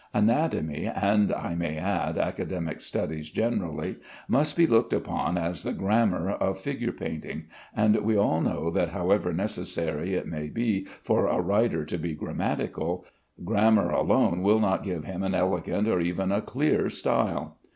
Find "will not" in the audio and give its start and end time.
14.41-14.83